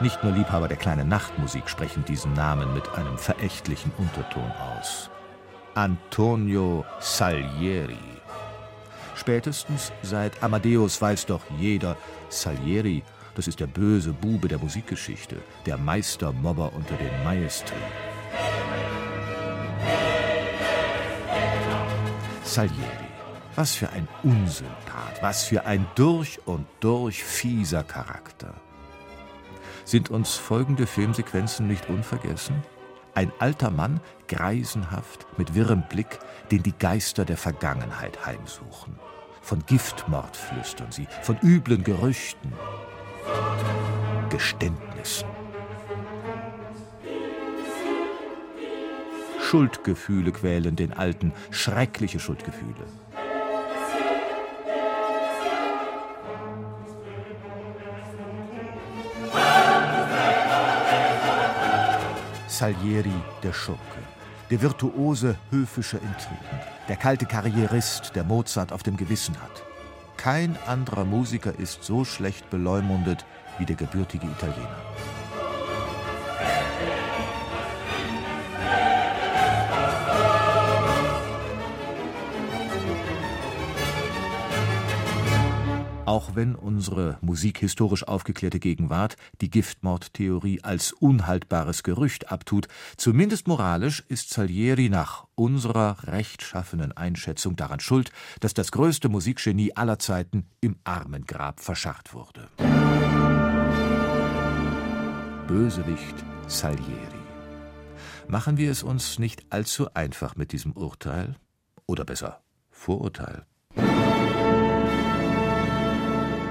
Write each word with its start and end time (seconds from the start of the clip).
Nicht 0.00 0.22
nur 0.24 0.32
Liebhaber 0.32 0.68
der 0.68 0.76
kleinen 0.76 1.08
Nachtmusik 1.08 1.68
sprechen 1.68 2.04
diesen 2.04 2.32
Namen 2.32 2.74
mit 2.74 2.88
einem 2.94 3.16
verächtlichen 3.16 3.92
Unterton 3.96 4.50
aus. 4.78 5.08
Antonio 5.74 6.84
Salieri. 7.00 7.96
Spätestens 9.14 9.92
seit 10.02 10.42
Amadeus 10.42 11.00
weiß 11.00 11.26
doch 11.26 11.42
jeder, 11.58 11.96
Salieri, 12.28 13.04
das 13.36 13.48
ist 13.48 13.60
der 13.60 13.68
böse 13.68 14.12
Bube 14.12 14.48
der 14.48 14.58
Musikgeschichte, 14.58 15.36
der 15.66 15.78
Meistermobber 15.78 16.72
unter 16.74 16.96
den 16.96 17.24
Maestri. 17.24 17.74
Salieri. 22.42 23.04
Was 23.56 23.74
für 23.74 23.88
ein 23.90 24.08
Unsympath, 24.24 25.22
was 25.22 25.44
für 25.44 25.64
ein 25.64 25.86
durch 25.94 26.40
und 26.46 26.66
durch 26.80 27.22
fieser 27.22 27.84
Charakter. 27.84 28.54
Sind 29.84 30.10
uns 30.10 30.34
folgende 30.34 30.86
Filmsequenzen 30.86 31.66
nicht 31.66 31.88
unvergessen? 31.90 32.62
Ein 33.14 33.30
alter 33.38 33.70
Mann, 33.70 34.00
greisenhaft, 34.28 35.26
mit 35.38 35.54
wirrem 35.54 35.84
Blick, 35.88 36.18
den 36.50 36.62
die 36.62 36.72
Geister 36.76 37.24
der 37.24 37.36
Vergangenheit 37.36 38.24
heimsuchen. 38.26 38.98
Von 39.42 39.64
Giftmord 39.66 40.36
flüstern 40.36 40.90
sie, 40.90 41.06
von 41.22 41.38
üblen 41.42 41.84
Gerüchten, 41.84 42.52
Geständnissen. 44.30 45.28
Schuldgefühle 49.38 50.32
quälen 50.32 50.74
den 50.74 50.94
Alten, 50.94 51.32
schreckliche 51.50 52.18
Schuldgefühle. 52.18 52.86
Salieri, 62.58 63.10
der 63.42 63.52
Schurke, 63.52 63.80
der 64.48 64.62
virtuose 64.62 65.34
höfische 65.50 65.96
Intrigen, 65.96 66.60
der 66.88 66.94
kalte 66.94 67.26
Karrierist, 67.26 68.14
der 68.14 68.22
Mozart 68.22 68.70
auf 68.70 68.84
dem 68.84 68.96
Gewissen 68.96 69.34
hat. 69.42 69.64
Kein 70.16 70.56
anderer 70.68 71.04
Musiker 71.04 71.52
ist 71.58 71.82
so 71.82 72.04
schlecht 72.04 72.48
beleumundet 72.50 73.24
wie 73.58 73.66
der 73.66 73.74
gebürtige 73.74 74.28
Italiener. 74.28 74.76
Auch 86.06 86.36
wenn 86.36 86.54
unsere 86.54 87.16
musikhistorisch 87.22 88.06
aufgeklärte 88.06 88.60
Gegenwart 88.60 89.16
die 89.40 89.48
Giftmordtheorie 89.48 90.60
als 90.62 90.92
unhaltbares 90.92 91.82
Gerücht 91.82 92.30
abtut, 92.30 92.68
zumindest 92.98 93.48
moralisch 93.48 94.04
ist 94.08 94.28
Salieri 94.28 94.90
nach 94.90 95.26
unserer 95.34 95.96
rechtschaffenen 96.02 96.92
Einschätzung 96.92 97.56
daran 97.56 97.80
schuld, 97.80 98.12
dass 98.40 98.52
das 98.52 98.70
größte 98.70 99.08
Musikgenie 99.08 99.74
aller 99.76 99.98
Zeiten 99.98 100.46
im 100.60 100.76
Armengrab 100.84 101.60
verscharrt 101.60 102.12
wurde. 102.12 102.48
Bösewicht 105.46 106.24
Salieri. 106.46 107.24
Machen 108.28 108.58
wir 108.58 108.70
es 108.70 108.82
uns 108.82 109.18
nicht 109.18 109.46
allzu 109.48 109.94
einfach 109.94 110.36
mit 110.36 110.52
diesem 110.52 110.72
Urteil? 110.72 111.36
Oder 111.86 112.04
besser, 112.04 112.42
Vorurteil? 112.70 113.46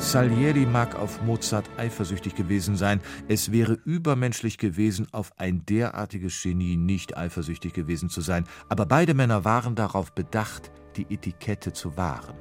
Salieri 0.00 0.64
mag 0.64 0.96
auf 0.96 1.22
Mozart 1.22 1.68
eifersüchtig 1.76 2.34
gewesen 2.34 2.74
sein, 2.74 3.00
es 3.28 3.52
wäre 3.52 3.74
übermenschlich 3.84 4.56
gewesen, 4.56 5.06
auf 5.12 5.30
ein 5.38 5.64
derartiges 5.66 6.42
Genie 6.42 6.76
nicht 6.76 7.16
eifersüchtig 7.16 7.74
gewesen 7.74 8.08
zu 8.08 8.22
sein, 8.22 8.44
aber 8.68 8.86
beide 8.86 9.12
Männer 9.14 9.44
waren 9.44 9.76
darauf 9.76 10.12
bedacht, 10.12 10.72
die 10.96 11.06
Etikette 11.10 11.74
zu 11.74 11.96
wahren. 11.96 12.34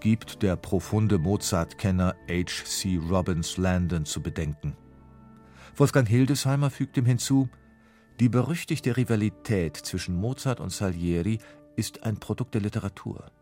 Gibt 0.00 0.42
der 0.42 0.56
profunde 0.56 1.18
Mozart-Kenner 1.18 2.14
H. 2.30 2.64
C. 2.64 2.98
Robbins 3.10 3.56
Landon 3.58 4.06
zu 4.06 4.22
bedenken. 4.22 4.76
Wolfgang 5.76 6.08
Hildesheimer 6.08 6.70
fügt 6.70 6.96
ihm 6.96 7.06
hinzu, 7.06 7.50
die 8.20 8.28
berüchtigte 8.28 8.96
Rivalität 8.96 9.76
zwischen 9.76 10.14
Mozart 10.14 10.60
und 10.60 10.70
Salieri 10.70 11.38
ist 11.76 12.04
ein 12.04 12.18
Produkt 12.18 12.54
der 12.54 12.62
Literatur. 12.62 13.32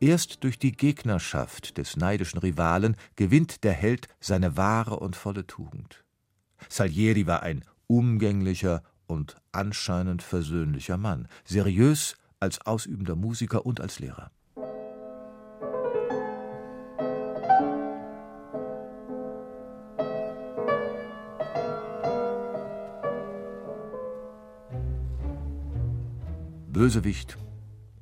Erst 0.00 0.42
durch 0.42 0.58
die 0.58 0.72
Gegnerschaft 0.72 1.78
des 1.78 1.96
neidischen 1.96 2.38
Rivalen 2.38 2.96
gewinnt 3.16 3.64
der 3.64 3.72
Held 3.72 4.08
seine 4.20 4.56
wahre 4.56 4.98
und 4.98 5.16
volle 5.16 5.46
Tugend. 5.46 6.04
Salieri 6.68 7.26
war 7.26 7.42
ein 7.42 7.64
umgänglicher 7.86 8.82
und 9.06 9.36
anscheinend 9.52 10.22
versöhnlicher 10.22 10.96
Mann, 10.96 11.28
seriös 11.44 12.16
als 12.40 12.66
ausübender 12.66 13.14
Musiker 13.14 13.64
und 13.66 13.80
als 13.80 14.00
Lehrer. 14.00 14.30
Bösewicht 26.72 27.36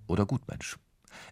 oder 0.06 0.24
Gutmensch. 0.24 0.78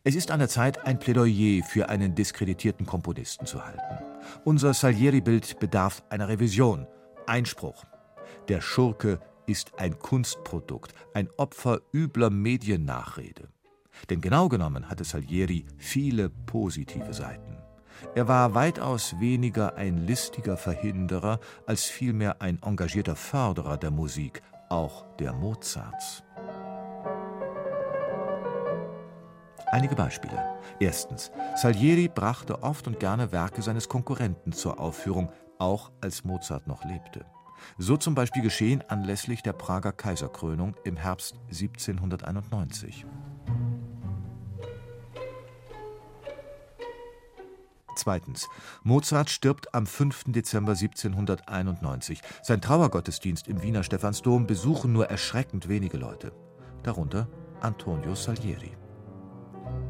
Es 0.05 0.15
ist 0.15 0.31
an 0.31 0.39
der 0.39 0.49
Zeit, 0.49 0.87
ein 0.87 0.99
Plädoyer 0.99 1.65
für 1.65 1.89
einen 1.89 2.15
diskreditierten 2.15 2.87
Komponisten 2.87 3.47
zu 3.47 3.65
halten. 3.65 3.99
Unser 4.45 4.75
Salieri-Bild 4.75 5.59
bedarf 5.59 6.03
einer 6.09 6.29
Revision. 6.29 6.87
Einspruch. 7.27 7.85
Der 8.49 8.61
Schurke 8.61 9.21
ist 9.47 9.73
ein 9.79 9.99
Kunstprodukt, 9.99 10.95
ein 11.15 11.29
Opfer 11.37 11.81
übler 11.93 12.31
Mediennachrede. 12.31 13.49
Denn 14.11 14.21
genau 14.21 14.49
genommen 14.49 14.89
hatte 14.89 15.05
Salieri 15.05 15.67
viele 15.77 16.31
positive 16.31 17.13
Seiten. 17.13 17.59
Er 18.15 18.29
war 18.29 18.55
weitaus 18.55 19.19
weniger 19.19 19.77
ein 19.77 20.07
listiger 20.07 20.57
Verhinderer 20.57 21.41
als 21.67 21.85
vielmehr 21.85 22.41
ein 22.41 22.61
engagierter 22.63 23.17
Förderer 23.17 23.77
der 23.77 23.91
Musik, 23.91 24.43
auch 24.69 25.05
der 25.17 25.33
Mozarts. 25.33 26.23
Einige 29.71 29.95
Beispiele. 29.95 30.57
Erstens. 30.81 31.31
Salieri 31.57 32.09
brachte 32.09 32.63
oft 32.63 32.87
und 32.87 32.99
gerne 33.01 33.33
Werke 33.33 33.61
seines 33.61 33.89
Konkurrenten 33.89 34.53
zur 34.53 34.81
Aufführung, 34.81 35.31
auch 35.59 35.91
als 36.01 36.25
Mozart 36.25 36.67
noch 36.67 36.85
lebte. 36.85 37.27
So 37.77 37.97
zum 37.97 38.15
Beispiel 38.15 38.43
geschehen 38.43 38.83
anlässlich 38.89 39.43
der 39.43 39.53
Prager 39.53 39.93
Kaiserkrönung 39.93 40.75
im 40.85 40.97
Herbst 40.97 41.37
1791. 41.49 43.05
Zweitens. 47.95 48.49
Mozart 48.85 49.29
stirbt 49.29 49.75
am 49.75 49.85
5. 49.85 50.27
Dezember 50.29 50.73
1791. 50.73 52.23
Sein 52.43 52.61
Trauergottesdienst 52.61 53.49
im 53.49 53.61
Wiener 53.61 53.83
Stephansdom 53.83 54.47
besuchen 54.47 54.93
nur 54.93 55.07
erschreckend 55.11 55.69
wenige 55.69 55.99
Leute. 55.99 56.33
Darunter 56.85 57.29
Antonio 57.61 58.15
Salieri. 58.15 58.77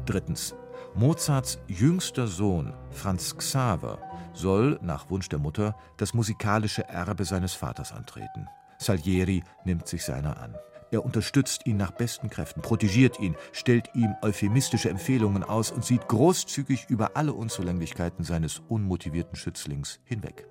Drittens. 0.09 0.55
Mozarts 0.95 1.59
jüngster 1.67 2.25
Sohn 2.25 2.73
Franz 2.89 3.37
Xaver 3.37 3.99
soll 4.33 4.79
nach 4.81 5.11
Wunsch 5.11 5.29
der 5.29 5.37
Mutter 5.37 5.75
das 5.97 6.15
musikalische 6.15 6.83
Erbe 6.89 7.25
seines 7.25 7.53
Vaters 7.53 7.91
antreten. 7.91 8.47
Salieri 8.79 9.43
nimmt 9.65 9.87
sich 9.87 10.03
seiner 10.03 10.41
an. 10.41 10.55
Er 10.89 11.05
unterstützt 11.05 11.67
ihn 11.67 11.77
nach 11.77 11.91
besten 11.91 12.31
Kräften, 12.31 12.63
protegiert 12.63 13.19
ihn, 13.19 13.35
stellt 13.51 13.91
ihm 13.93 14.15
euphemistische 14.23 14.89
Empfehlungen 14.89 15.43
aus 15.43 15.71
und 15.71 15.85
sieht 15.85 16.07
großzügig 16.07 16.87
über 16.89 17.11
alle 17.15 17.33
Unzulänglichkeiten 17.33 18.25
seines 18.25 18.63
unmotivierten 18.67 19.35
Schützlings 19.35 19.99
hinweg. 20.05 20.47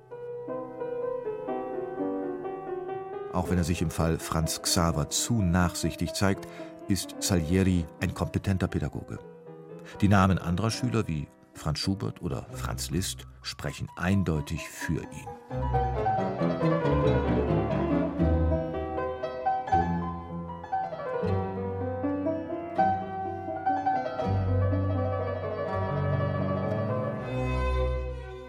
Auch 3.33 3.51
wenn 3.51 3.59
er 3.59 3.65
sich 3.65 3.83
im 3.83 3.91
Fall 3.91 4.21
Franz 4.21 4.63
Xaver 4.63 5.11
zu 5.11 5.43
nachsichtig 5.43 6.13
zeigt, 6.13 6.47
ist 6.87 7.17
Salieri 7.19 7.85
ein 8.01 8.15
kompetenter 8.15 8.69
Pädagoge. 8.69 9.19
Die 10.01 10.09
Namen 10.09 10.39
anderer 10.39 10.71
Schüler 10.71 11.07
wie 11.09 11.29
Franz 11.55 11.81
Schubert 11.81 12.23
oder 12.23 12.47
Franz 12.53 12.91
Liszt 12.91 13.27
sprechen 13.43 13.89
eindeutig 13.97 14.69
für 14.69 15.03
ihn. 15.03 15.27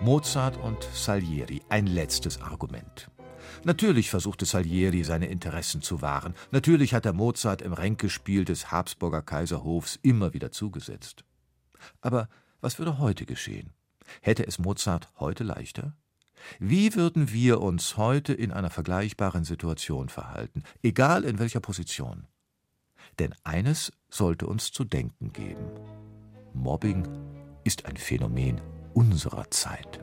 Mozart 0.01 0.57
und 0.57 0.83
Salieri, 0.94 1.62
ein 1.69 1.86
letztes 1.86 2.41
Argument. 2.41 3.09
Natürlich 3.63 4.09
versuchte 4.09 4.45
Salieri, 4.45 5.03
seine 5.03 5.27
Interessen 5.27 5.81
zu 5.81 6.01
wahren. 6.01 6.33
Natürlich 6.51 6.94
hat 6.94 7.06
er 7.06 7.13
Mozart 7.13 7.62
im 7.62 7.74
Ränkespiel 7.74 8.45
des 8.45 8.71
Habsburger 8.71 9.21
Kaiserhofs 9.21 10.00
immer 10.01 10.33
wieder 10.33 10.51
zugesetzt. 10.51 11.25
Aber 12.01 12.29
was 12.61 12.79
würde 12.79 12.99
heute 12.99 13.25
geschehen? 13.25 13.73
Hätte 14.21 14.45
es 14.45 14.59
Mozart 14.59 15.09
heute 15.19 15.43
leichter? 15.43 15.93
Wie 16.59 16.95
würden 16.95 17.31
wir 17.31 17.61
uns 17.61 17.97
heute 17.97 18.33
in 18.33 18.51
einer 18.51 18.69
vergleichbaren 18.69 19.43
Situation 19.43 20.09
verhalten, 20.09 20.63
egal 20.81 21.23
in 21.25 21.39
welcher 21.39 21.59
Position? 21.59 22.27
Denn 23.19 23.35
eines 23.43 23.91
sollte 24.09 24.47
uns 24.47 24.71
zu 24.71 24.83
denken 24.83 25.33
geben. 25.33 25.69
Mobbing 26.53 27.07
ist 27.63 27.85
ein 27.85 27.97
Phänomen 27.97 28.61
unserer 28.93 29.51
Zeit. 29.51 29.99